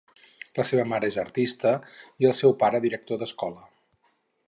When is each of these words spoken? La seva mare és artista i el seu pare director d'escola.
La 0.59 0.63
seva 0.69 0.85
mare 0.93 1.09
és 1.13 1.17
artista 1.25 1.75
i 2.25 2.31
el 2.31 2.35
seu 2.41 2.57
pare 2.65 2.83
director 2.89 3.25
d'escola. 3.25 3.73